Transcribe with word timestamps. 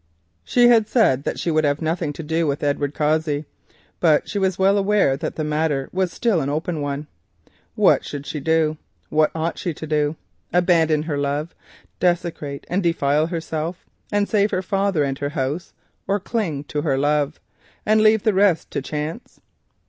She 0.43 0.67
had 0.67 0.87
said 0.87 1.25
that 1.25 1.37
she 1.39 1.51
would 1.51 1.63
have 1.63 1.79
nothing 1.79 2.11
to 2.13 2.23
do 2.23 2.47
with 2.47 2.63
Edward 2.63 2.95
Cossey, 2.95 3.45
but 3.99 4.27
she 4.27 4.39
was 4.39 4.57
well 4.57 4.79
aware 4.79 5.15
that 5.15 5.35
the 5.35 5.43
matter 5.43 5.89
was 5.93 6.11
still 6.11 6.41
an 6.41 6.49
open 6.49 6.81
one. 6.81 7.05
What 7.75 8.03
should 8.03 8.25
she 8.25 8.39
do, 8.39 8.77
what 9.09 9.29
ought 9.35 9.59
she 9.59 9.75
to 9.75 9.85
do? 9.85 10.15
Abandon 10.51 11.03
her 11.03 11.19
love, 11.19 11.53
desecrate 11.99 12.65
herself 12.67 13.85
and 14.11 14.27
save 14.27 14.49
her 14.49 14.63
father 14.63 15.03
and 15.03 15.19
her 15.19 15.29
house, 15.29 15.71
or 16.07 16.19
cling 16.19 16.63
to 16.63 16.81
her 16.81 16.97
love 16.97 17.39
and 17.85 18.01
leave 18.01 18.23
the 18.23 18.33
rest 18.33 18.71
to 18.71 18.81
chance? 18.81 19.39